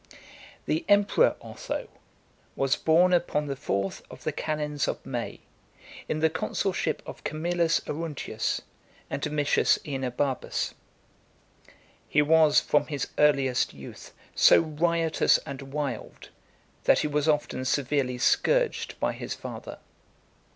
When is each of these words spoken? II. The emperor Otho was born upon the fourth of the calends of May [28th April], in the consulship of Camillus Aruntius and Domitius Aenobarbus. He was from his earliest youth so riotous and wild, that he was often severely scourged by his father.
II. 0.11 0.17
The 0.65 0.85
emperor 0.89 1.35
Otho 1.41 1.87
was 2.55 2.75
born 2.75 3.13
upon 3.13 3.45
the 3.45 3.55
fourth 3.55 4.01
of 4.09 4.23
the 4.23 4.31
calends 4.31 4.87
of 4.87 5.05
May 5.05 5.41
[28th 5.41 5.41
April], 5.43 6.05
in 6.09 6.19
the 6.21 6.29
consulship 6.31 7.03
of 7.05 7.23
Camillus 7.23 7.81
Aruntius 7.81 8.61
and 9.11 9.21
Domitius 9.21 9.77
Aenobarbus. 9.85 10.73
He 12.09 12.23
was 12.23 12.59
from 12.59 12.87
his 12.87 13.09
earliest 13.19 13.75
youth 13.75 14.15
so 14.33 14.61
riotous 14.61 15.37
and 15.45 15.71
wild, 15.71 16.29
that 16.85 16.97
he 17.05 17.07
was 17.07 17.27
often 17.29 17.63
severely 17.63 18.17
scourged 18.17 18.99
by 18.99 19.13
his 19.13 19.35
father. 19.35 19.77